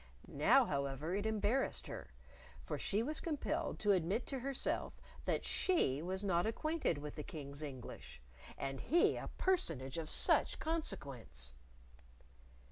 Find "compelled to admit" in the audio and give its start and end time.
3.19-4.25